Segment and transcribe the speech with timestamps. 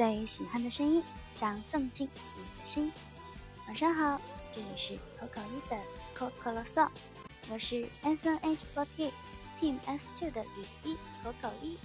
[0.00, 2.90] 最喜欢的声音，想送进你的心。
[3.66, 4.18] 晚上好，
[4.50, 5.78] 这里是可口一的
[6.16, 6.88] Coco 嗦，
[7.50, 9.10] 我是 S N H forty
[9.60, 11.76] Team S two 的雨一可口一。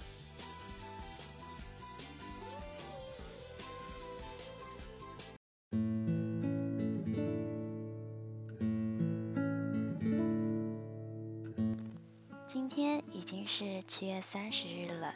[12.46, 15.14] 今天已经是七月三十日了，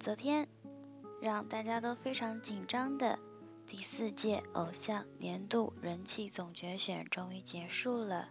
[0.00, 0.48] 昨天。
[1.20, 3.18] 让大家都非常紧张的
[3.66, 8.28] 第四届偶像年度人气总决选终于结束了。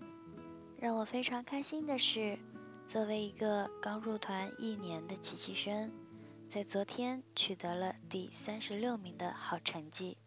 [0.80, 2.40] 让我非常开心的是，
[2.86, 5.92] 作为一个刚入团一年的奇奇生，
[6.48, 10.18] 在昨天取得了第三十六名的好成绩。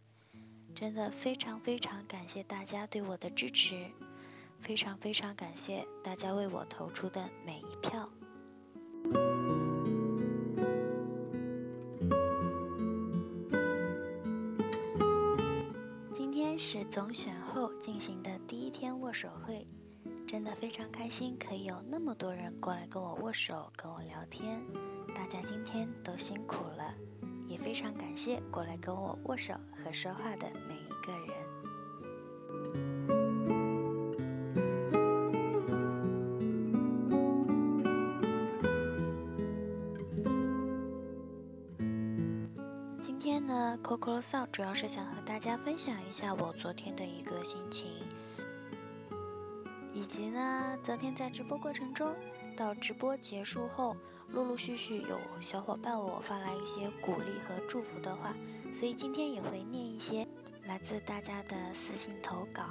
[0.74, 3.90] 真的非常非常感谢大家对我的支持，
[4.60, 8.08] 非常非常感谢大家为我投出的每一票。
[16.92, 19.66] 总选后进行的第一天握手会，
[20.28, 24.62] 真的非常开心，可以有那么多人过来跟我握手、跟我聊天。
[25.14, 26.94] 大家今天都辛苦了，
[27.48, 31.41] 也非常感谢过来跟我握手和说话的每一个人。
[44.52, 47.90] 主要是想和大家分享一下我昨天的一个心情，
[49.92, 52.14] 以及呢，昨天在直播过程中
[52.56, 53.96] 到直播结束后，
[54.28, 58.34] 陆陆续续有小伙伴我发来一些鼓励和祝福的话，
[58.72, 60.26] 所以今天也会念一些
[60.66, 62.62] 来自大家的私信投稿。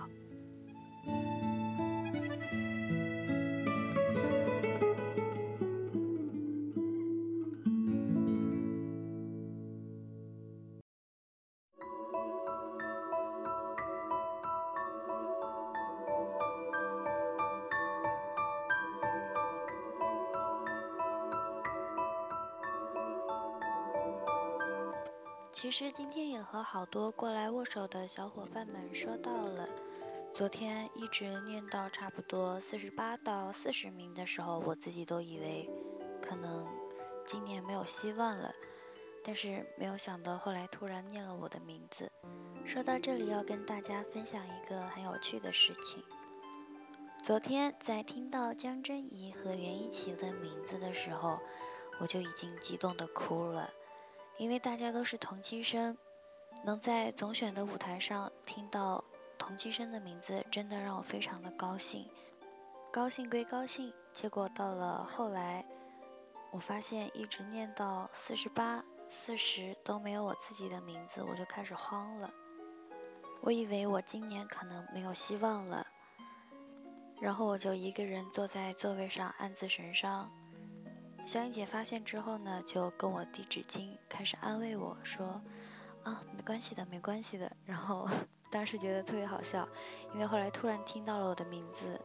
[25.62, 29.70] 其实今天也和好多过来握手的小伙伴们说到了，
[30.34, 35.70] 昨天一直念到差不多四十八到四十名的时候，我自己都以为
[36.20, 36.68] 可能
[37.28, 38.52] 今年没有希望了，
[39.24, 42.12] 但是没有想到后来突然念了我的名字。
[42.66, 46.04] 说到这里，要跟大家分享一个很有趣的事情。
[47.22, 51.38] 昨天在听到江真怡和袁一琦的名字的时候，
[52.00, 53.70] 我就已经激动的哭了。
[54.42, 55.96] 因为大家都是同期生，
[56.66, 59.04] 能在总选的舞台上听到
[59.38, 62.10] 同期生的名字，真的让我非常的高兴。
[62.92, 65.64] 高兴归高兴，结果到了后来，
[66.50, 72.34] 我发现一直念到四十八、四十都没有我自己的名字，我就开始慌了。
[73.42, 75.86] 我以为我今年可能没有希望了，
[77.22, 80.32] 然后我就一个人坐在座位上暗自神伤。
[81.24, 85.42] 小英姐发现之后呢，就跟我递纸巾，开始安慰我说
[86.04, 88.08] ：“啊，没关系的，没关系的。”然后
[88.52, 89.68] 当时觉得特别好笑，
[90.14, 92.00] 因为后来突然听到了我的名字，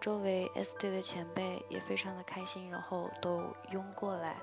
[0.00, 4.36] 周围 S 队的前辈也非常的开心，然后都拥过来，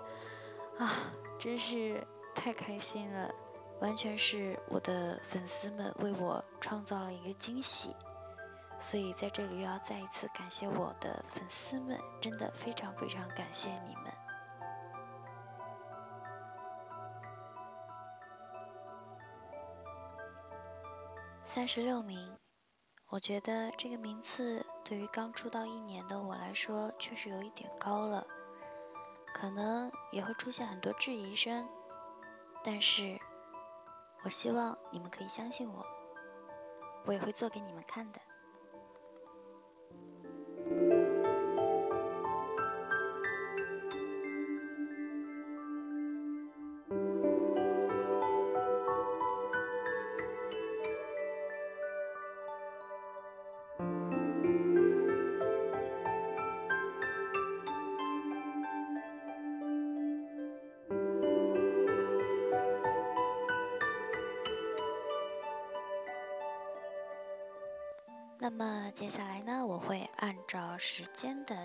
[0.77, 0.91] 啊，
[1.39, 2.05] 真是
[2.35, 3.33] 太开心了，
[3.79, 7.95] 完全是我的粉丝们为我创造了一个惊喜。
[8.79, 14.13] 所以在这里要再一次感谢我的粉丝们，真的非常非常感谢你们。
[21.43, 22.37] 三十六名，
[23.07, 28.25] 我觉得这个名次对于刚出道一年的我来说确实有一点高了，
[29.33, 31.67] 可能也会出现很多质疑声，
[32.63, 33.17] 但是
[34.23, 35.83] 我希望你们可以相信我，
[37.05, 38.21] 我也会做给你们看的。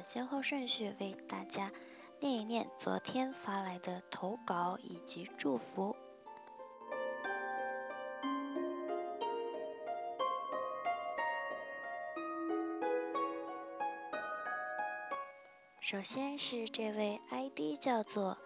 [0.02, 1.70] 先后顺序为大家
[2.20, 5.96] 念一念昨天发来的投稿以及祝福。
[15.80, 18.38] 首先是这位 ID 叫做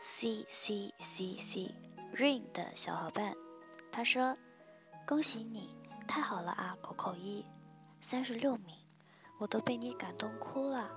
[0.00, 1.74] C C C C
[2.14, 3.34] Rain 的小伙伴，
[3.92, 4.36] 他说
[5.06, 5.74] ：“恭喜你，
[6.08, 7.44] 太好了啊，口口一，
[8.00, 8.74] 三十六名，
[9.40, 10.88] 我都被你感动哭了。”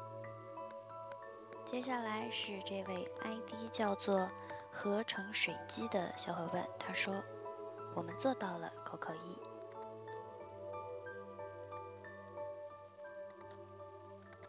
[1.65, 4.29] 接下来是这位 ID 叫做
[4.71, 7.23] “合成水机”的小伙伴，他说
[7.95, 9.41] ：“我们做到了，口口一。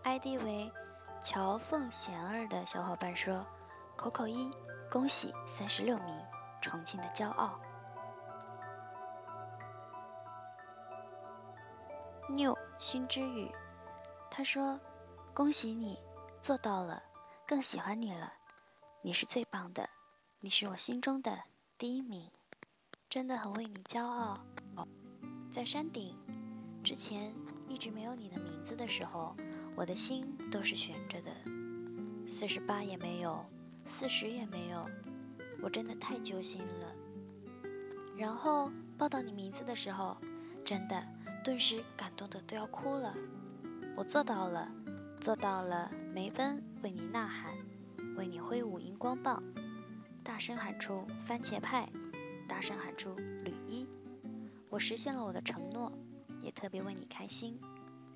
[0.02, 0.70] ”ID 为
[1.22, 3.46] “乔凤贤儿”的小伙伴说
[3.96, 4.50] ：“口口一，
[4.90, 6.22] 恭喜三十六名，
[6.60, 7.58] 重庆的骄傲。
[12.28, 13.50] ”New 心之语，
[14.36, 14.80] 他说
[15.32, 15.96] ：“恭喜你。”
[16.42, 17.02] 做到了，
[17.46, 18.32] 更喜欢你了，
[19.00, 19.88] 你是最棒的，
[20.40, 21.44] 你是我心中的
[21.78, 22.30] 第一名，
[23.08, 24.44] 真的很为你骄傲。
[25.50, 26.18] 在山顶
[26.82, 27.32] 之前
[27.68, 29.36] 一直没有你的名字的时候，
[29.76, 31.30] 我的心都是悬着的，
[32.28, 33.42] 四十八也没有，
[33.86, 34.84] 四十也没有，
[35.62, 36.92] 我真的太揪心了。
[38.18, 40.18] 然后报到你名字的时候，
[40.64, 41.02] 真的
[41.44, 43.14] 顿时感动的都要哭了，
[43.96, 44.70] 我做到了。
[45.20, 47.54] 做到了，梅奔为你呐喊，
[48.14, 49.42] 为你挥舞荧光棒，
[50.22, 51.88] 大声喊出番茄派，
[52.46, 53.88] 大声喊出吕一，
[54.68, 55.90] 我实现了我的承诺，
[56.42, 57.58] 也特别为你开心，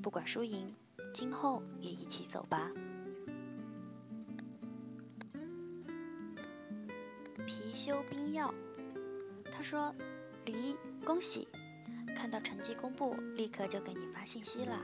[0.03, 0.75] 不管输赢，
[1.15, 2.71] 今后也一起走吧。
[7.47, 8.53] 貔貅冰药，
[9.51, 9.95] 他说
[10.45, 10.77] ：“吕一，
[11.07, 11.49] 恭喜，
[12.15, 14.83] 看到成绩公布，立刻就给你发信息啦，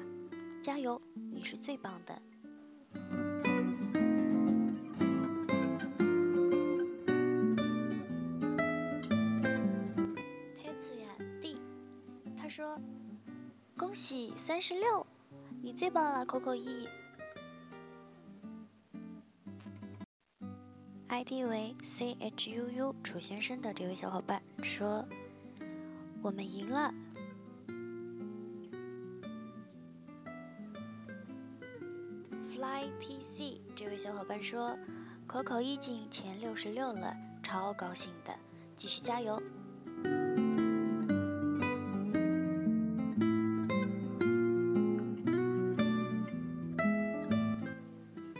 [0.64, 0.99] 加油！”
[1.31, 2.22] 你是最棒的，
[10.56, 11.06] 天子呀
[11.43, 11.58] 弟，
[12.34, 12.81] 他说
[13.76, 15.06] ：“恭喜三十六，
[15.62, 16.88] 你最棒了，Coco 一。
[21.08, 25.06] ”ID 为 chuu 楚先生的这位小伙伴说
[26.25, 26.94] ：“我们赢了。”
[32.54, 34.78] Flytc 这位小伙伴说
[35.26, 38.32] ：“可口一进前六十六了，超高兴的，
[38.76, 39.42] 继续加油！”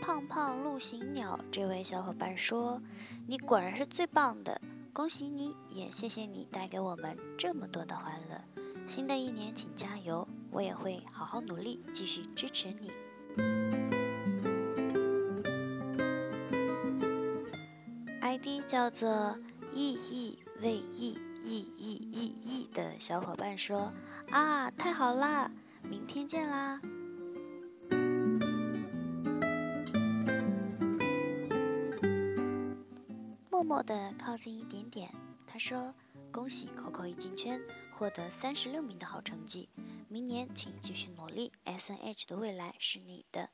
[0.01, 2.81] 胖胖陆行鸟这位小伙伴说
[3.27, 4.61] ：“你果然是最棒的，
[4.93, 8.41] 恭喜你，也谢谢你带给我们这么多的欢乐。
[8.87, 12.93] 新的一年请加油，我也会好好努力，继续支持你。”
[18.67, 19.37] 叫做
[19.73, 23.93] E E V E E E E E 的小伙伴说
[24.31, 25.51] ：“啊，太好啦，
[25.83, 26.81] 明天见啦！”
[33.51, 35.11] 默默的靠近一点点，
[35.47, 35.93] 他说
[36.31, 37.61] ：“恭喜 Coco 一进圈，
[37.97, 39.69] 获得三十六名的好成绩，
[40.09, 43.49] 明年请继续努力，S N H 的未来是你的。”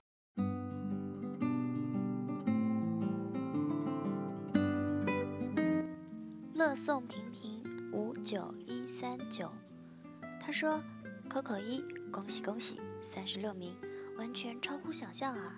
[6.62, 9.52] 乐颂平平五九一三九，
[10.40, 10.80] 他说
[11.28, 13.76] ：“Coco 一，恭喜恭喜，三十六名，
[14.16, 15.56] 完全超乎想象啊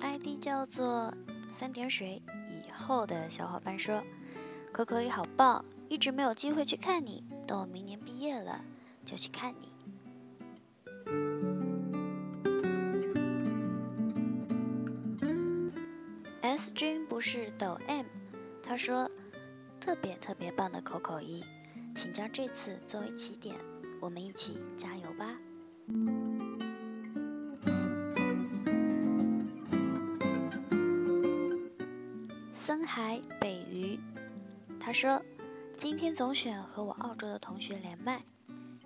[0.00, 1.12] ！”ID 叫做
[1.50, 4.04] 三点水以后的小伙伴说
[4.72, 8.64] ：“Coco 一好棒，一直没有机会去看你，等我明年毕业了
[9.04, 9.73] 就去看你。”
[16.74, 18.04] 君不是抖 M，
[18.60, 19.08] 他说
[19.80, 21.44] 特别特别棒的口口一，
[21.94, 23.54] 请将这次作为起点，
[24.00, 25.38] 我们一起加油吧。
[32.52, 33.96] 森海北鱼，
[34.80, 35.22] 他说
[35.76, 38.24] 今天总选和我澳洲的同学连麦，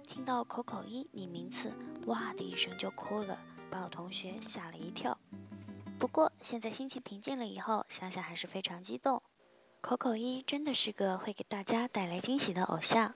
[0.07, 1.73] 听到口口一你名次，
[2.04, 3.38] 哇的一声就哭了，
[3.71, 5.16] 把我同学吓了一跳。
[5.99, 9.21] 不过现在心情平静了以后，想想还是非常激动。
[9.81, 13.14] 口口一真的是个会给大家带来惊喜的偶像，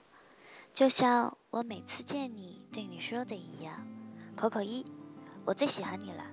[0.71, 3.87] 就像我每次见你对你说的一样，
[4.35, 4.85] 口口一，
[5.45, 6.25] 我最喜欢你了。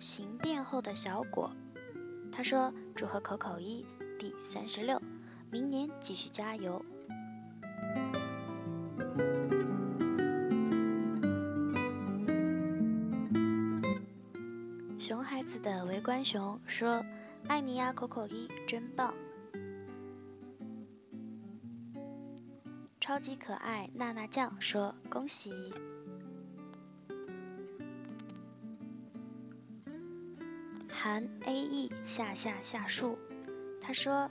[0.00, 1.52] 形变后的小果，
[2.32, 3.86] 他说祝贺口口一
[4.18, 5.00] 第三十六，
[5.50, 6.84] 明年继续加油。
[16.20, 17.02] 的围观熊说
[17.48, 19.14] ：“爱你呀，口口一真棒。”
[23.00, 25.50] 超级可爱娜娜酱说恭喜。
[30.88, 33.16] 韩 A E 下下下树，
[33.80, 34.30] 他说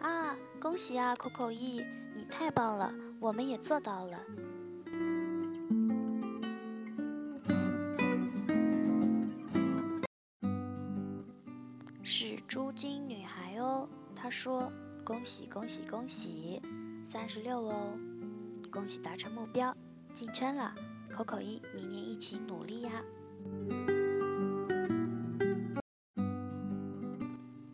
[0.00, 4.18] 啊，恭喜啊，Coco E，你太棒了，我们也做到了。
[14.28, 14.70] 哦，她说
[15.06, 16.60] 恭喜恭喜恭喜，
[17.06, 17.98] 三十六哦，
[18.70, 19.74] 恭喜达成目标，
[20.12, 20.74] 进圈了
[21.10, 23.02] ，Coco E，明年一起努力呀。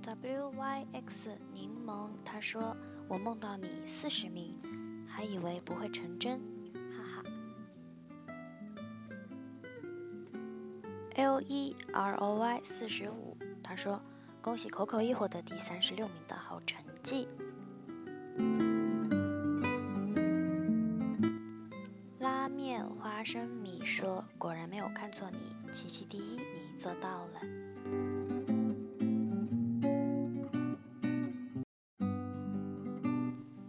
[0.07, 2.77] WYX 柠檬，他说
[3.09, 4.55] 我梦到你四十名，
[5.09, 6.41] 还以为不会成真，
[6.73, 7.25] 哈哈。
[11.17, 14.01] LEROY 四十五，他说
[14.41, 16.37] 恭喜 Coco 一获得第三十六名的
[17.05, 17.29] 记。
[22.19, 25.39] 拉面花生米说果然没有看错你，
[25.71, 27.41] 琪琪第一，你做到了。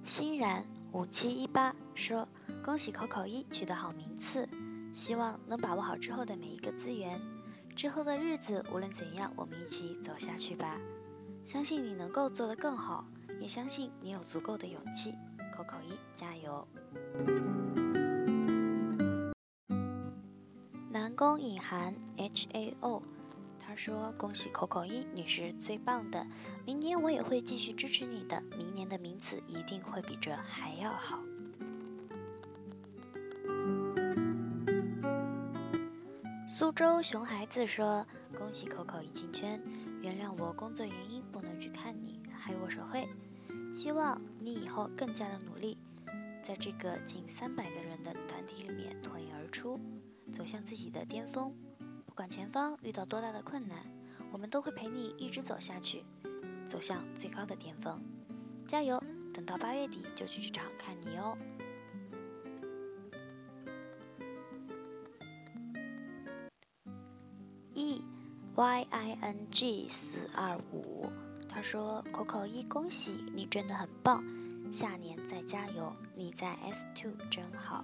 [0.05, 2.25] 欣然五七一八说
[2.63, 4.47] ：“恭喜 Coco 一取得好名次，
[4.93, 7.19] 希望能把握好之后的每一个资源。
[7.75, 10.79] 之后的日子无论怎样，我们一起走下去吧。
[11.43, 13.05] 相信你能够做得更好，
[13.39, 15.13] 也相信你有足够的勇气。
[15.55, 16.67] Coco 一加油！”
[20.91, 23.01] 南宫隐含 H A O。
[23.59, 26.25] 他说：“恭喜 Coco 一，你是最棒的！
[26.65, 31.19] 明年我也会继续支持你的，明年的名次一定会比这还要好。”
[36.47, 38.05] 苏州熊孩子说
[38.37, 39.61] ：“恭喜 Coco 一进圈，
[40.01, 43.09] 原谅我工作原因不能去看你，还有握手会。
[43.85, 45.77] 希望你以后更加的努力，
[46.41, 49.79] 在这个近三百个人的团体里面脱颖而出，
[50.33, 51.53] 走向自己的巅峰。”
[52.03, 53.77] 不管前方遇到多大的困难，
[54.31, 56.03] 我们都会陪你一直走下去，
[56.65, 58.01] 走向最高的巅峰。
[58.67, 58.99] 加油！
[59.31, 61.37] 等到八月底就去剧场看你哦。
[67.75, 68.01] E
[68.55, 71.07] Y I N G 四二五，
[71.55, 74.21] 他说：“Coco 一，恭喜你，真的很棒，
[74.73, 77.81] 下年再加油，你在 S two 真好。”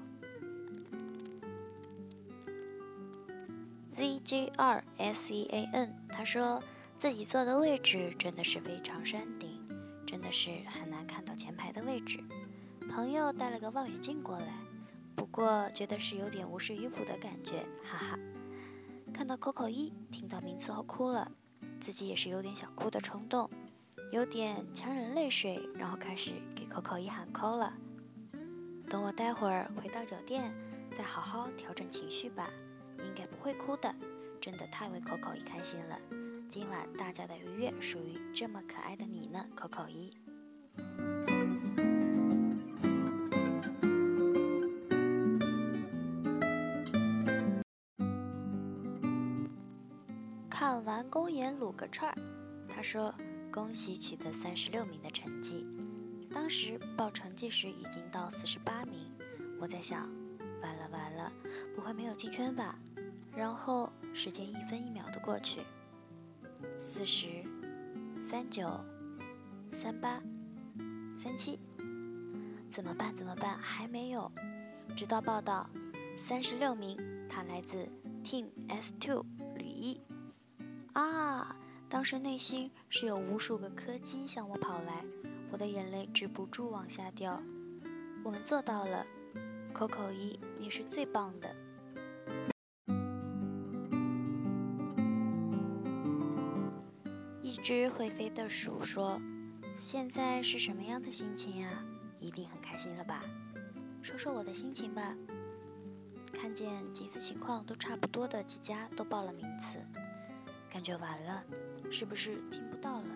[3.95, 6.61] zgr sean 他说
[6.99, 9.65] 自己坐的位置真的是非常山顶，
[10.05, 12.21] 真的是很难看到前排的位置。
[12.89, 14.53] 朋友带了个望远镜过来，
[15.15, 18.19] 不过觉得是有点无事于补的感觉，哈哈。
[19.13, 21.31] 看到 Coco 一，听到名字后哭了，
[21.79, 23.49] 自己也是有点想哭的冲动，
[24.11, 27.73] 有点强忍泪水，然后开始给 Coco 一喊 call 了。
[28.89, 30.53] 等我待会儿回到酒店，
[30.93, 32.49] 再好好调整情绪吧。
[32.99, 33.95] 应该不会哭的，
[34.41, 35.97] 真的太为 Coco 一开心了。
[36.49, 40.11] 今晚大家的愉悦属于这么可爱的你呢，Coco 一。
[50.49, 52.17] 看完公演撸个串儿，
[52.67, 53.15] 他说
[53.51, 55.67] 恭喜取得三十六名的成绩。
[56.33, 59.11] 当时报成绩时已经到四十八名，
[59.59, 60.09] 我在想，
[60.61, 61.31] 完了完了，
[61.75, 62.79] 不会没有进圈吧？
[63.35, 65.59] 然后时间一分一秒的过去，
[66.79, 67.27] 四十、
[68.25, 68.79] 三九、
[69.73, 70.21] 三八、
[71.17, 71.59] 三七，
[72.69, 73.13] 怎么办？
[73.13, 73.57] 怎么办？
[73.59, 74.31] 还没有。
[74.95, 75.69] 直到报道，
[76.17, 76.97] 三十六名，
[77.29, 77.87] 他来自
[78.23, 79.99] Team S Two 吕一。
[80.93, 81.55] 啊！
[81.91, 85.03] 当时内心是有无数个柯基向我跑来，
[85.51, 87.43] 我的眼泪止不住往下掉。
[88.23, 89.05] 我们做到了
[89.73, 91.53] ，Coco 一，你是最棒的。
[97.41, 99.21] 一只会飞的鼠说
[99.75, 101.83] ：“现在是什么样的心情呀？
[102.21, 103.21] 一定很开心了吧？
[104.01, 105.13] 说说我的心情吧。
[106.31, 109.77] 看见集资情况都差不多的几家都报了名次，
[110.69, 111.43] 感觉完了，
[111.91, 113.07] 是不是听不到了？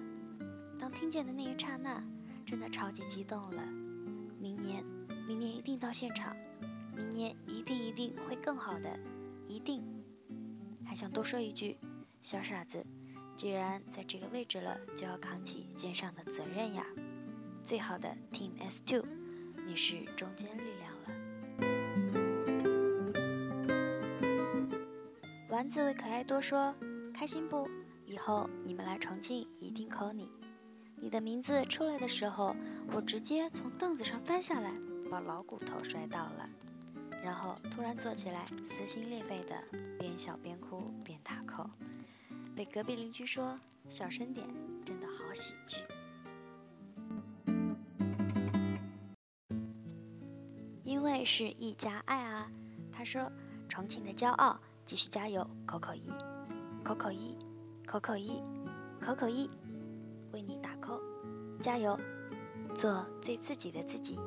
[0.77, 2.03] 当听见的那一刹那，
[2.45, 3.63] 真的超级激动了。
[4.37, 4.83] 明年，
[5.27, 6.35] 明年一定到现场，
[6.93, 8.99] 明年一定一定会更好的，
[9.47, 9.81] 一定。
[10.85, 11.77] 还想多说一句，
[12.21, 12.85] 小傻子。”
[13.37, 16.85] 既然在这个位置了，就要扛起肩上的责任呀！
[17.63, 19.05] 最好的 Team S Two，
[19.65, 21.09] 你是中坚力量了。
[25.49, 26.73] 丸子为可爱多说，
[27.13, 27.67] 开心不？
[28.05, 30.29] 以后你们来重庆一定扣你。
[30.97, 32.55] 你的名字出来的时候，
[32.93, 34.73] 我直接从凳子上翻下来，
[35.11, 36.49] 把老骨头摔到了，
[37.23, 39.55] 然后突然坐起来，撕心裂肺的
[39.99, 41.69] 边笑边哭边打口
[42.55, 43.59] 被隔壁邻居说
[43.89, 44.47] 小声点，
[44.85, 45.77] 真的好喜剧。
[50.83, 52.49] 因为是一家爱啊，
[52.91, 53.31] 他说
[53.67, 56.09] 重庆的骄傲，继续加油，口口一，
[56.83, 57.37] 口口一，
[57.85, 58.41] 口口一，
[58.99, 59.47] 口口一，
[60.33, 60.99] 为你打 call，
[61.59, 61.97] 加油！
[62.73, 64.17] 做最自己的自己。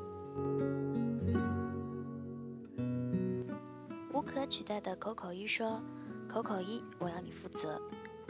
[4.13, 5.83] 无可取代的口口一说
[6.27, 7.79] ：“口口一，我要你负责，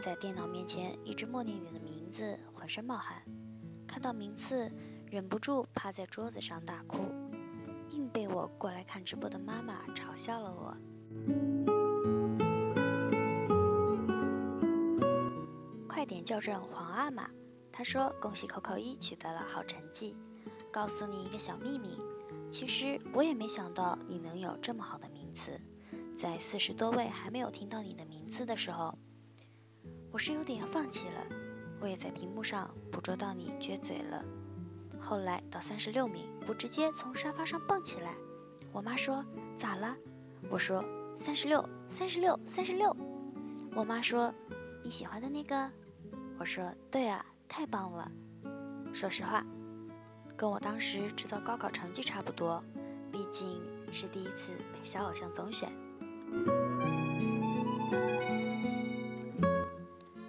[0.00, 3.22] 在电脑面前一直默念你的名字，浑身冒汗，
[3.86, 4.70] 看到名次
[5.08, 6.98] 忍不住趴在桌子上大哭，
[7.90, 10.76] 硬被我过来看直播的妈妈嘲笑了我。
[16.30, 17.28] 校正皇阿玛。”
[17.72, 20.14] 他说：“恭喜口口一取得了好成绩。
[20.70, 21.98] 告诉你一个小秘密，
[22.50, 25.60] 其实我也没想到你能有这么好的名次。
[26.16, 28.96] 在四十多位还没有听到你的名字的时候，
[30.12, 31.26] 我是有点要放弃了。
[31.80, 34.24] 我也在屏幕上捕捉到你撅嘴了。
[35.00, 38.14] 后来到三十六名，我直接从沙发上蹦起来。
[38.72, 39.24] 我妈说
[39.56, 39.96] 咋了？
[40.48, 40.84] 我说
[41.16, 42.94] 三十六，三十六，三十六。
[43.74, 44.32] 我妈说
[44.84, 45.70] 你喜欢的那个？
[46.40, 48.08] 我说对啊。”太棒了！
[48.94, 49.44] 说实话，
[50.36, 52.62] 跟我当时知道高考成绩差不多，
[53.10, 53.60] 毕竟
[53.92, 55.68] 是第一次陪小偶像总选。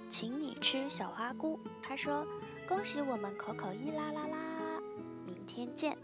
[0.09, 2.25] 请你吃小花菇，他说
[2.67, 4.81] ：“恭喜我们口口一啦啦啦，
[5.27, 5.95] 明天见。”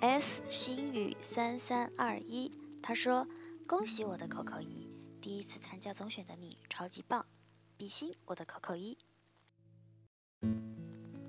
[0.00, 2.50] S 心语三三二一，
[2.82, 3.24] 他说
[3.66, 4.88] ：“恭喜我的扣扣一。”
[5.20, 7.26] 第一次参加总选的你超级棒，
[7.76, 8.96] 比心我的扣扣一。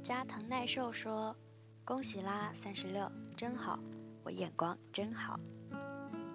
[0.04, 1.36] 加藤奈寿说
[1.84, 3.80] ：“恭喜啦，三十六，真好，
[4.24, 5.40] 我眼光真好。”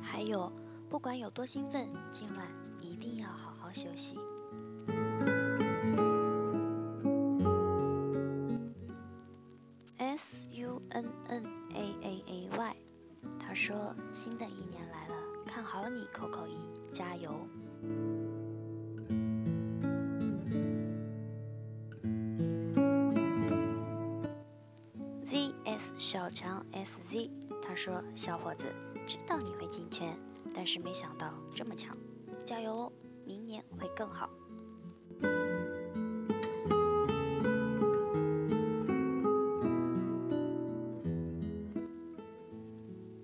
[0.02, 0.52] 还有，
[0.90, 2.48] 不管有多兴奋，今晚
[2.80, 4.16] 一定要好好休息。
[26.12, 27.30] 小强 SZ，
[27.62, 28.66] 他说：“小伙子，
[29.06, 30.14] 知道你会进圈，
[30.54, 31.96] 但是没想到这么强，
[32.44, 32.92] 加油哦，
[33.24, 34.28] 明年会更好。”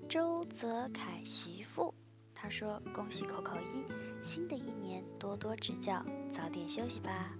[0.08, 1.94] 周泽凯媳妇。
[2.34, 3.84] 他说：“恭喜口口一，
[4.22, 7.36] 新的一年多多指教，早点休息吧。”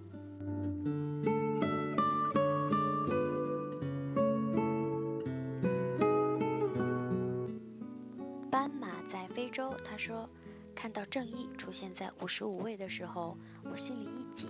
[11.09, 14.49] 正义出现在五十五位的时候，我心里一紧，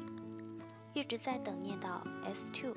[0.94, 2.76] 一直在等念到 S two，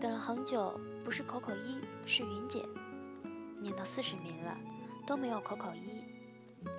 [0.00, 2.64] 等了很久，不是口口一，是云姐，
[3.60, 4.56] 念到四十名了，
[5.06, 6.02] 都没有口口一。”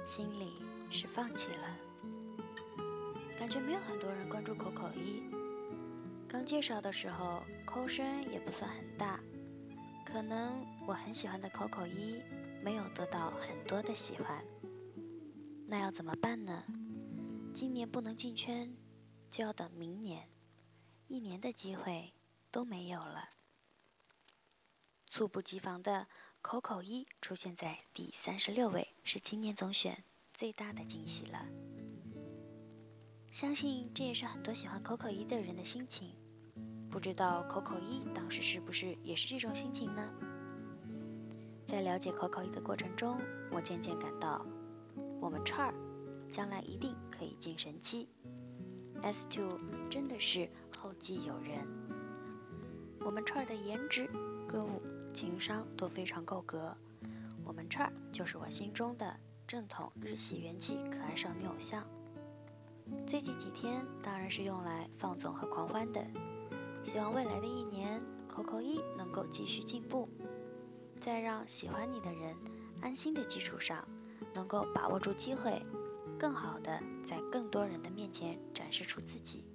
[0.06, 0.54] 心里
[0.90, 1.78] 是放弃了，
[3.38, 5.24] 感觉没有很多人关注口口一。
[6.28, 9.20] 刚介绍的时候，扣声也不算很大，
[10.06, 12.20] 可能我很喜欢的口口一
[12.64, 14.44] 没有得到很多的喜欢。
[15.74, 16.64] 那要怎么办呢？
[17.52, 18.72] 今年不能进圈，
[19.32, 20.30] 就要等明年，
[21.08, 22.14] 一年的机会
[22.52, 23.32] 都没有了。
[25.10, 26.06] 猝不及防的。
[26.44, 31.44] 口口一出现在第三十六位，是今年总选最大的惊喜了。
[33.32, 36.16] 相信这也是很多喜欢口口一的人的心情。
[36.92, 40.08] 不知道口口一当时是不是也是这种心情呢？
[41.66, 43.20] 在了解口口一的过程中，
[43.52, 44.46] 我渐渐感到，
[45.24, 45.74] 我们串儿
[46.30, 48.10] 将来一定可以进神七。
[49.02, 49.58] S two
[49.90, 51.66] 真的是后继有人。
[53.00, 54.10] 我们串儿的颜值、
[54.46, 54.82] 歌舞。
[55.14, 56.76] 情商都非常够格，
[57.46, 59.16] 我们串儿就是我心中的
[59.48, 61.88] 正统日系元气可爱少女偶像。
[63.06, 66.04] 最近几天当然是用来放纵和狂欢的，
[66.82, 70.10] 希望未来的一年，口口一能够继续进步，
[71.00, 72.36] 在让喜欢你的人
[72.82, 73.88] 安心的基础上，
[74.34, 75.62] 能够把握住机会，
[76.18, 79.46] 更好的在更多人的面前展示出自己。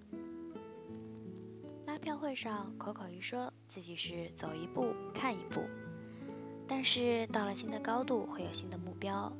[1.86, 5.62] 拉票会上，口口一说自己是走一步看一步，
[6.66, 9.32] 但是到了新的高度会有新的目标，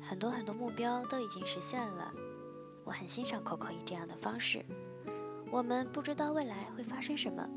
[0.00, 2.12] 很多很多目标都已经实现了。
[2.84, 4.64] 我很欣赏口口一这样的方式，
[5.50, 7.48] 我们不知道未来会发生什么，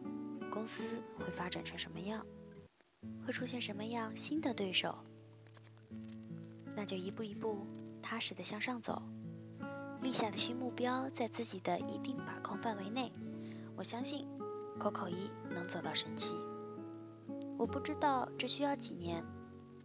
[0.50, 0.86] 公司
[1.18, 2.26] 会发展成什么样，
[3.26, 4.98] 会出现什么样新的对手。
[6.78, 7.66] 那就一步一步
[8.04, 9.02] 踏实的向上走，
[10.00, 13.12] 立下的新目标在自己的一定把控范围内。
[13.76, 14.28] 我相信
[14.80, 16.36] ，Coco 一能走到神奇。
[17.58, 19.26] 我不知道这需要几年，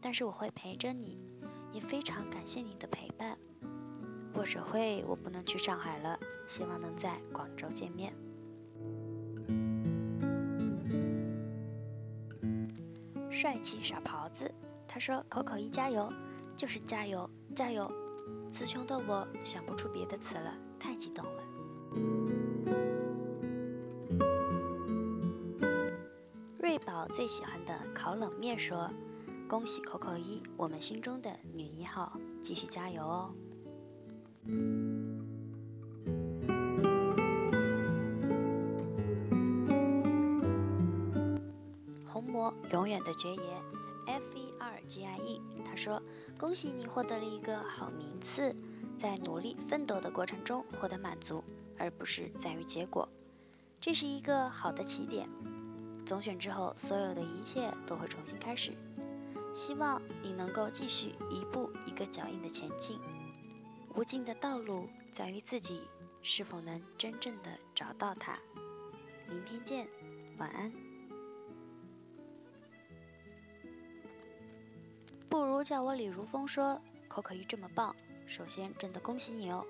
[0.02, 1.26] 但是我会陪着你，
[1.72, 3.38] 也非常感谢你的陪伴。
[4.34, 8.12] 握手会我不能去上海了，希望能在广州见面。
[13.30, 14.54] 帅气傻狍子，
[14.86, 16.12] 他说：“Coco 一加油。”
[16.62, 17.90] 就是加油，加油！
[18.52, 21.42] 词穷的我想不出别的词了，太激动了。
[26.60, 28.88] 瑞宝最喜欢的烤冷面说
[29.50, 33.34] ：“恭喜 Coco 一，我们心中的女一号，继续加油哦！”
[42.06, 43.71] 红魔永远的爵爷。
[44.92, 46.02] GIE，他说
[46.38, 48.54] ：“恭喜你获得了一个好名次，
[48.98, 51.42] 在努力奋斗的过程中获得满足，
[51.78, 53.08] 而不是在于结果，
[53.80, 55.26] 这是一个好的起点。
[56.04, 58.72] 总选之后，所有的一切都会重新开始。
[59.54, 62.98] 希望你能够继续一步一个脚印的前进。
[63.94, 65.82] 无尽的道路在于自己
[66.22, 68.38] 是否能真正的找到它。
[69.28, 69.88] 明天见，
[70.36, 70.70] 晚安。”
[75.62, 77.94] 都叫我李如风说，Coco 一这么棒，
[78.26, 79.64] 首先真的恭喜你哦，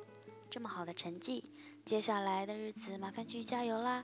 [0.50, 1.44] 这么好的成绩，
[1.84, 4.02] 接下来的日子麻烦继续加油啦，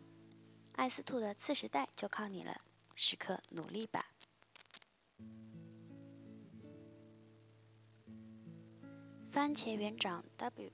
[0.73, 2.61] 艾斯兔的次时代就靠你了，
[2.95, 4.05] 时刻努力吧。
[9.31, 10.71] 番茄园长 W，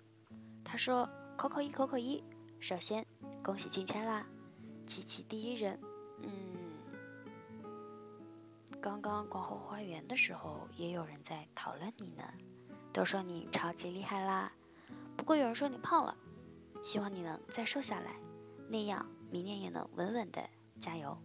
[0.64, 2.24] 他说，Coco 一 Coco 一，
[2.58, 3.06] 首先
[3.40, 4.26] 恭喜进圈啦，
[4.84, 5.78] 琪琪第一人，
[6.22, 6.63] 嗯。
[8.84, 12.22] 刚刚广后花园的时候，也有人在讨论你呢，
[12.92, 14.52] 都说你超级厉害啦。
[15.16, 16.14] 不过有人说你胖了，
[16.82, 18.14] 希望你能再瘦下来，
[18.68, 20.46] 那样明年也能稳稳的
[20.78, 21.16] 加油。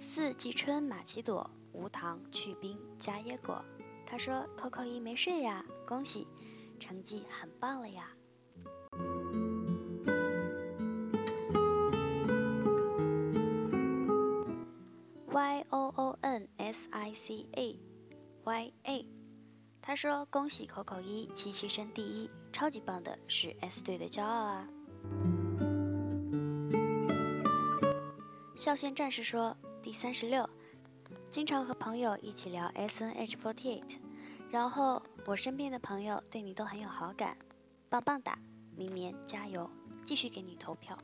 [0.00, 3.64] 四季春马奇朵无糖去冰加椰果，
[4.04, 6.26] 他说：“Coco 一没睡呀，恭喜，
[6.80, 8.10] 成绩很棒了呀。”
[17.14, 17.78] C A
[18.44, 19.06] Y A，
[19.80, 24.68] 他说：“恭喜 Coco 一，七七升第一，超级棒的，是 S 队的骄傲啊！”
[28.54, 30.48] 笑线战士说：“第三十六，
[31.30, 33.98] 经常和朋友一起聊 S N H forty eight，
[34.50, 37.36] 然后我身边的朋友对你都很有好感，
[37.88, 38.38] 棒棒哒！
[38.76, 39.70] 明年加油，
[40.04, 40.96] 继续给你投票。”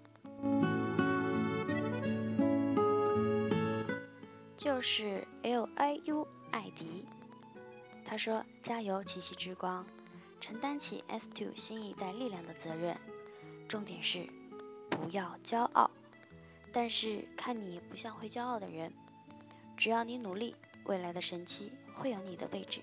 [4.59, 7.07] 就是 L I U 艾迪，
[8.05, 9.87] 他说：“加油，七夕之光，
[10.41, 12.99] 承担起 S Two 新一代力量的责任。
[13.69, 14.27] 重点是
[14.91, 15.89] 不要骄傲，
[16.73, 18.93] 但是看你不像会骄傲的人。
[19.77, 22.83] 只要你努力，未来的神奇会有你的位置。”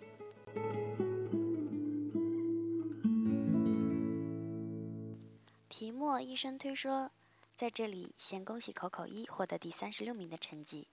[5.67, 7.11] 提莫医生推说，
[7.57, 10.87] 在这里先恭喜口口一获得第三十六名的成绩。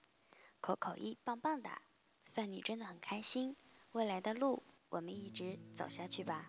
[0.62, 1.68] 口口一棒棒的，
[2.24, 3.56] 范你真的很开心。
[3.90, 6.46] 未来的路，我们一直走下去吧。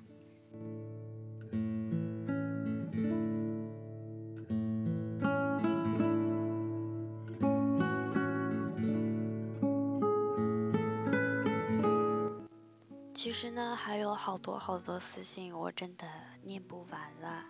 [13.15, 16.07] 其实呢，还有好多好多私信，我真的
[16.43, 17.43] 念不完了。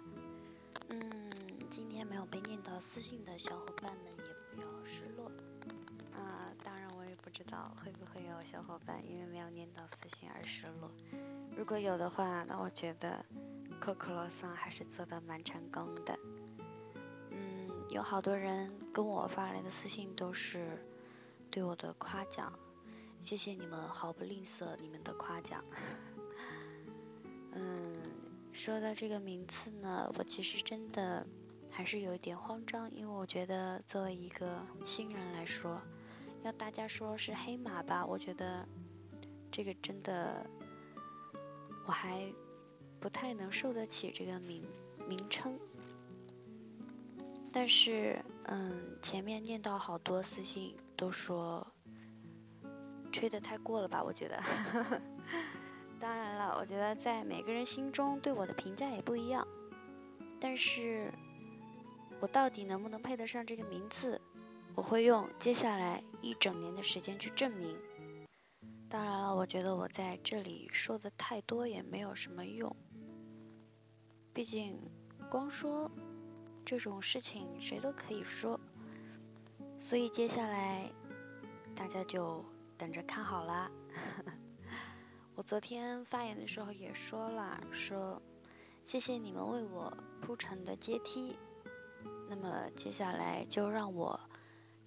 [0.88, 1.30] 嗯，
[1.70, 5.13] 今天没有被念到私信的小伙伴们，也不要失落。
[7.34, 10.92] 不知道会不会有小伙伴因为没有念到私信而失落？
[11.58, 13.26] 如果有的话，那我觉得
[13.80, 16.16] 可可罗桑还是做的蛮成功的。
[17.32, 20.86] 嗯，有好多人跟我发来的私信都是
[21.50, 22.54] 对我的夸奖，
[23.20, 25.66] 谢谢你们毫不吝啬你们的夸奖。
[27.54, 28.00] 嗯，
[28.52, 31.26] 说到这个名次呢，我其实真的
[31.72, 35.82] 还是有一点慌张，因为我觉得作为一个新人来说。
[36.44, 38.68] 要大家说是黑马吧，我觉得
[39.50, 40.46] 这个真的
[41.86, 42.32] 我还
[43.00, 44.64] 不太能受得起这个名
[45.08, 45.58] 名称。
[47.52, 51.66] 但是，嗯，前面念到好多私信都说
[53.12, 54.42] 吹的太过了吧，我觉得。
[56.00, 59.48] 当然了，我觉得在每个人心中对我的评价也不一样，
[60.42, 61.10] 但是
[62.20, 64.20] 我到底能不能配得上这个名字，
[64.76, 67.78] 我会用接下来一整年的时间去证明。
[68.90, 72.76] 当然了，我觉得我在这里说的太多也没有什么用，
[74.34, 74.80] 毕竟
[75.32, 75.90] 光说
[76.64, 78.60] 这种事情谁都可以说，
[79.80, 80.92] 所以接下来
[81.76, 82.46] 大家就
[82.78, 83.72] 等着看好啦。
[85.36, 88.22] 我昨天发言的时候也说了，说
[88.84, 91.36] 谢谢你们为我铺成的阶梯，
[92.30, 94.20] 那么接下来就让我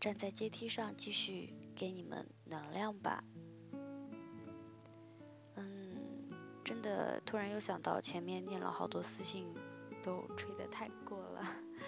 [0.01, 3.25] 站在阶梯上继续给你们能量吧。
[5.55, 6.29] 嗯
[6.63, 9.47] 真的突然又想到前面念了好多私信，
[10.03, 11.43] 都吹得太过了。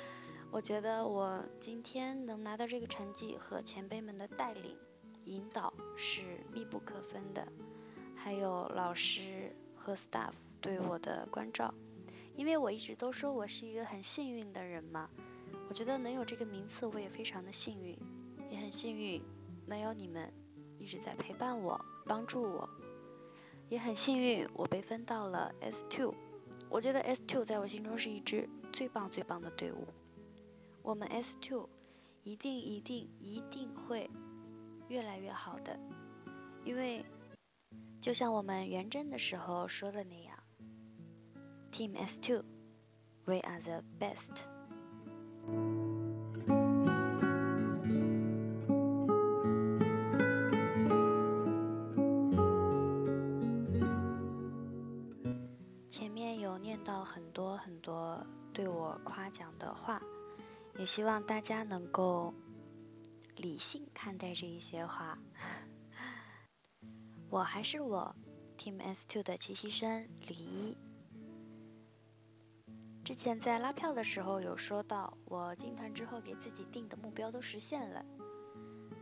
[0.50, 4.76] 我觉得我今天能拿到这个成绩和前辈们的带领、
[5.24, 7.46] 引导是密不可分的，
[8.16, 11.74] 还有老师和 staff 对我的关照。
[12.34, 15.10] 因为我一直都说我是一个很幸运的人嘛，
[15.68, 17.98] 我觉得能有这个名次我也非常的幸运，
[18.50, 19.22] 也很幸运
[19.66, 20.32] 能有你们
[20.78, 22.68] 一直在陪伴我、帮助我。
[23.68, 26.14] 也很幸运，我被分到了 S two。
[26.70, 29.86] 我觉得 S two 在我心中是一支最棒最棒的队伍。
[30.80, 31.68] 我们 S two
[32.22, 34.10] 一定一定一定会
[34.88, 35.78] 越来越好的，
[36.64, 37.04] 因为
[38.00, 40.38] 就像我们元真的时候说的那样
[41.70, 44.57] ，Team S two，we are the best。
[55.90, 60.00] 前面有念到很多很多对我夸奖的话，
[60.78, 62.32] 也希望大家能够
[63.36, 65.18] 理性看待这一些话。
[67.30, 68.14] 我还是我
[68.56, 70.87] ，Team S Two 的齐习生李一。
[73.08, 78.04] 之前在拉票的时候有说到，我进团之后给自己定的目标都实现了。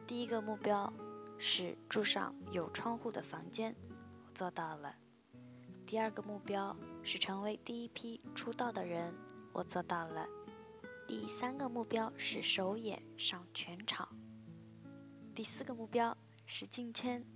[0.07, 0.93] 第一个目标
[1.39, 3.75] 是住上有窗户的房间，
[4.25, 4.95] 我做到了。
[5.85, 9.13] 第二个目标是成为第一批出道的人，
[9.53, 10.25] 我做到了。
[11.09, 14.09] 第三个目标是首演上全场。
[15.35, 16.17] 第四个目标
[16.47, 17.27] 是进圈。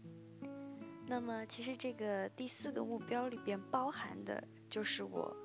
[1.04, 5.37] 那么，其实这个第四个目标里边包含的就是我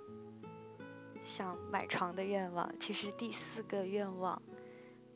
[1.25, 2.73] 想买床的愿望。
[2.79, 4.41] 其实第四个愿望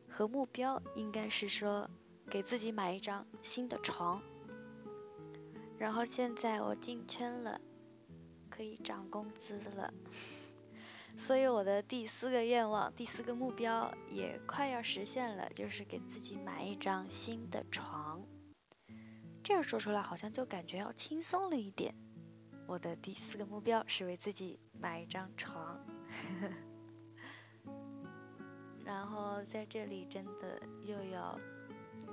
[0.09, 1.89] 和目标应该是说
[2.29, 4.21] 给自己买一张新的床。
[5.77, 7.61] 然后现在我进圈了。
[8.51, 9.93] 可以涨工资了，
[11.15, 18.21] 所以我的第四个愿望、第四个目标也快要实现了，就是给自己买一张新的床。
[19.41, 21.95] 这样说出来好像就感觉要轻松了一点。
[22.67, 25.79] 我的第四个目标是为自己买一张床，
[28.85, 31.39] 然后在这里真的又要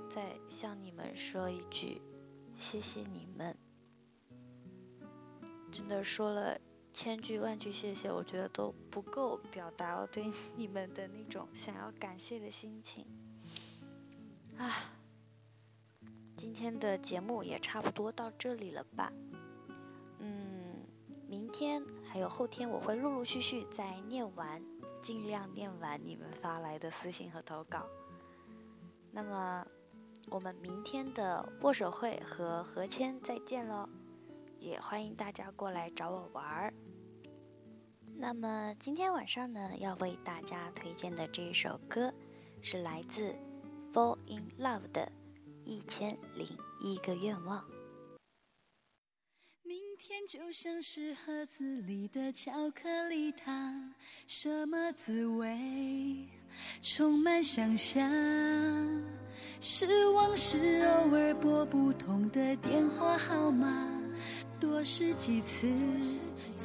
[0.09, 2.01] 再向你们说一句，
[2.55, 3.55] 谢谢你们。
[5.71, 6.59] 真的说了
[6.93, 13.05] 千句万句谢谢，我觉得都不够表达我对你们的那种想要感谢的心情。
[14.57, 14.71] 啊，
[16.35, 19.11] 今天的节目也差不多到这里了吧？
[20.19, 20.87] 嗯，
[21.27, 21.83] 明天
[22.17, 24.59] 还有后天我会陆陆续续再念完，
[24.99, 27.85] 尽量念完你们发来的私信和投稿。
[29.11, 29.63] 那么，
[30.27, 33.87] 我们明天的握手会和合签再见喽！
[34.57, 36.73] 也欢迎大家过来找我玩儿。
[38.15, 42.11] 那么今天晚上呢，要为大家推荐的这一首歌，
[42.63, 43.29] 是来自
[43.93, 45.01] 《Fall in Love》的
[45.65, 46.47] 《一千零
[46.81, 47.59] 一个愿望》。
[50.07, 53.93] 天就像是盒子里的巧克力糖，
[54.25, 56.25] 什么滋味？
[56.81, 58.09] 充满想象。
[59.59, 63.85] 失望是偶尔拨不通的电话号码。
[64.61, 65.67] 多试几次，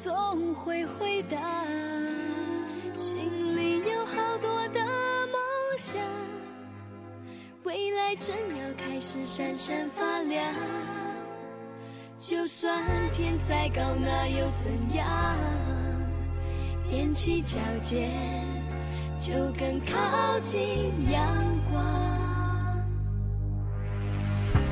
[0.01, 1.65] 总会回答。
[2.93, 4.79] 心里有好多的
[5.27, 5.37] 梦
[5.77, 6.01] 想，
[7.63, 11.02] 未来正要开始闪闪发亮。
[12.25, 12.81] 就算
[13.11, 15.05] 天再高，那又怎样？
[16.89, 18.09] 踮起脚尖，
[19.19, 21.21] 就更靠近阳
[21.69, 21.83] 光。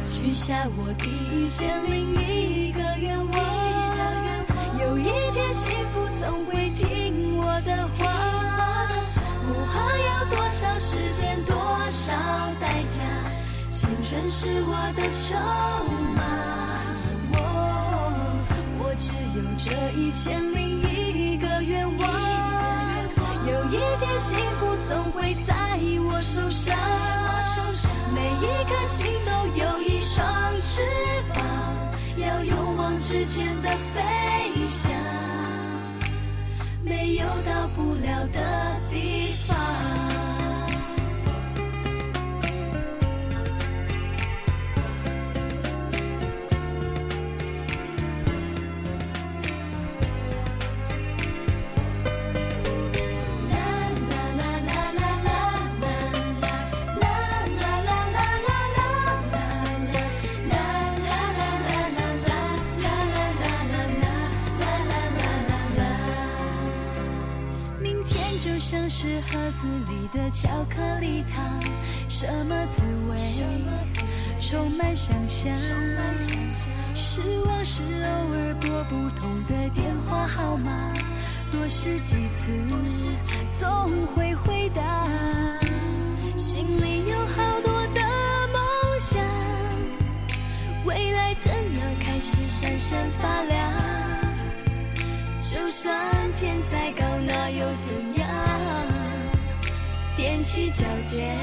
[0.07, 3.35] 许下我第一千零一个愿望，
[4.79, 8.07] 有一天幸福总会听我的话。
[9.45, 11.53] 不怕要多少时间，多
[11.89, 12.13] 少
[12.61, 13.03] 代价，
[13.67, 15.35] 青春是我的筹
[16.15, 16.70] 码。
[19.01, 22.07] 只有这一千零一个愿望，
[23.47, 26.77] 有一天幸福总会在我手上。
[28.13, 30.23] 每一颗心都有一双
[30.61, 30.83] 翅
[31.33, 31.43] 膀，
[32.17, 34.91] 要勇往直前的飞翔，
[36.83, 38.39] 没有到不了的
[69.21, 71.59] 盒子里的巧克力糖，
[72.07, 73.17] 什么滋味？
[74.39, 75.55] 充满想象。
[76.93, 80.93] 失望是偶尔拨不通的电话号码，
[81.51, 83.07] 多试几次，
[83.59, 85.07] 总会回答。
[86.35, 88.01] 心里有好多的
[88.53, 89.21] 梦想，
[90.85, 94.00] 未来正要开始闪闪发亮。
[100.41, 101.37] 踮起脚尖，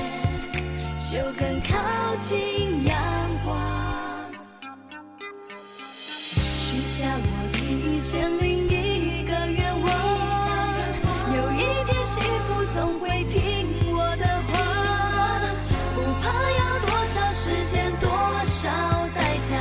[1.08, 2.96] 就更靠近阳
[3.44, 3.56] 光。
[6.56, 9.86] 许下我第一千零一个愿望，
[11.36, 14.52] 有一天幸福总会听我的话。
[15.94, 16.26] 不怕
[16.58, 18.10] 要多少时间，多
[18.42, 18.68] 少
[19.14, 19.54] 代价，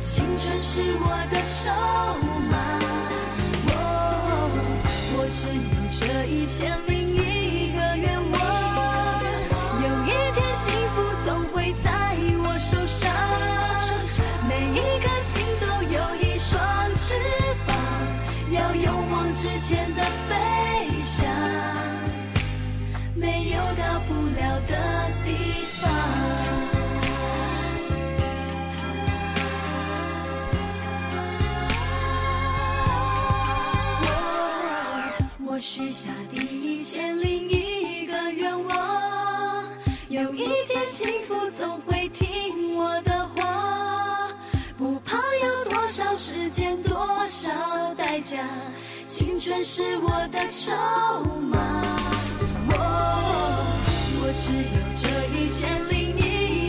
[0.00, 1.66] 青春是我的筹
[19.40, 21.24] 之前的飞翔，
[23.14, 24.74] 没有到不了的
[25.22, 25.30] 地
[25.74, 25.88] 方。
[35.46, 39.64] 我许下第一千零一个愿望，
[40.08, 44.32] 有一天幸福总会听我的话，
[44.76, 46.97] 不怕要多少时间，多
[47.98, 48.38] 代价。
[49.04, 50.72] 青春是我的筹
[51.40, 51.58] 码，
[52.68, 52.72] 我
[54.20, 55.02] 我只有这
[55.34, 56.67] 一千零一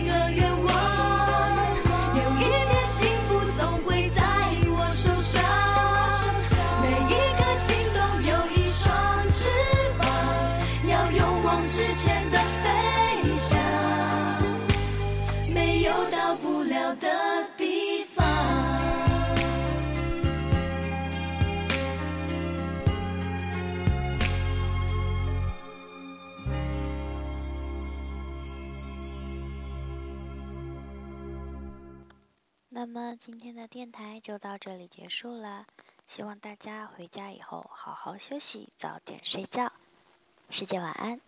[32.79, 35.65] 那么今天的电台就到这里结束了，
[36.07, 39.73] 希望大家回家以后好好休息，早点睡觉，
[40.49, 41.19] 师姐晚安。